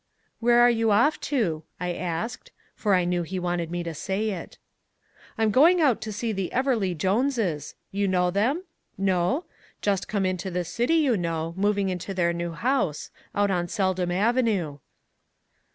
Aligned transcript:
"Where 0.39 0.59
are 0.61 0.69
you 0.71 0.89
off 0.89 1.19
to?" 1.29 1.61
I 1.79 1.93
asked, 1.93 2.51
for 2.73 2.95
I 2.95 3.05
knew 3.05 3.21
he 3.21 3.37
wanted 3.37 3.69
me 3.69 3.83
to 3.83 3.93
say 3.93 4.31
it. 4.31 4.57
"I'm 5.37 5.51
going 5.51 5.79
out 5.79 6.01
to 6.01 6.11
see 6.11 6.31
the 6.31 6.51
Everleigh 6.51 6.95
Joneses, 6.97 7.75
you 7.91 8.07
know 8.07 8.31
them? 8.31 8.63
no? 8.97 9.45
just 9.83 10.07
come 10.07 10.25
to 10.37 10.49
the 10.49 10.65
city, 10.65 10.95
you 10.95 11.17
know, 11.17 11.53
moving 11.55 11.89
into 11.89 12.15
their 12.15 12.33
new 12.33 12.53
house, 12.53 13.11
out 13.35 13.51
on 13.51 13.67
Seldom 13.67 14.09
Avenue." 14.09 14.79